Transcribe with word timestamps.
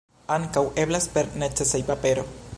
Ankaŭ 0.35 0.63
eblas 0.85 1.07
per 1.19 1.31
necesejpapero! 1.45 2.27